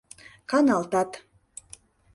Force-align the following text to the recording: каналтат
каналтат 0.49 1.11